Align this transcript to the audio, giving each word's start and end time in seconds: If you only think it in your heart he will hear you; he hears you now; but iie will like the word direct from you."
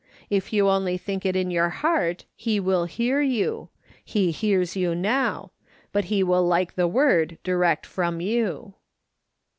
If 0.31 0.51
you 0.51 0.67
only 0.67 0.97
think 0.97 1.27
it 1.27 1.35
in 1.35 1.51
your 1.51 1.69
heart 1.69 2.25
he 2.35 2.59
will 2.59 2.85
hear 2.85 3.21
you; 3.21 3.69
he 4.03 4.31
hears 4.31 4.75
you 4.75 4.95
now; 4.95 5.51
but 5.91 6.05
iie 6.05 6.23
will 6.23 6.41
like 6.41 6.73
the 6.73 6.87
word 6.87 7.37
direct 7.43 7.85
from 7.85 8.19
you." 8.19 8.73